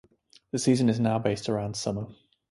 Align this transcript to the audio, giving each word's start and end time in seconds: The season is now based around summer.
The 0.49 0.57
season 0.57 0.89
is 0.89 0.99
now 0.99 1.19
based 1.19 1.47
around 1.47 1.75
summer. 1.77 2.07